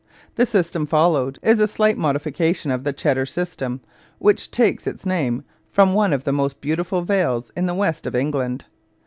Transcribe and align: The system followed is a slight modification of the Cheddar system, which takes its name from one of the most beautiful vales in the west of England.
The 0.33 0.47
system 0.47 0.87
followed 0.87 1.37
is 1.43 1.59
a 1.59 1.67
slight 1.67 1.95
modification 1.95 2.71
of 2.71 2.83
the 2.85 2.91
Cheddar 2.91 3.27
system, 3.27 3.81
which 4.17 4.49
takes 4.49 4.87
its 4.87 5.05
name 5.05 5.43
from 5.69 5.93
one 5.93 6.11
of 6.11 6.23
the 6.23 6.33
most 6.33 6.59
beautiful 6.59 7.03
vales 7.03 7.51
in 7.55 7.67
the 7.67 7.75
west 7.75 8.07
of 8.07 8.15
England. 8.15 8.65